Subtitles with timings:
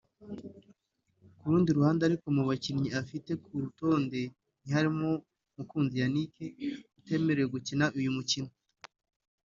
[1.37, 4.21] Ku rundi ruhande ariko mu bakinnyi ifite ku rutonde
[4.61, 5.11] ntihariho
[5.55, 6.35] Mukunzi Yannick
[6.99, 8.51] utemerewe gukina uyu mukino